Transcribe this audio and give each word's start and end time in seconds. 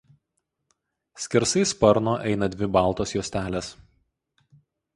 Skersai 1.25 1.65
sparno 1.73 2.15
eina 2.31 2.49
dvi 2.55 2.71
baltos 2.79 3.15
juostelės. 3.17 3.73